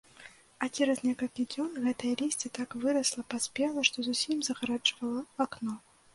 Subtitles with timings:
[0.65, 5.81] А цераз некалькі дзён гэтае лісце так вырасла, паспела, што зусім загараджвала акно.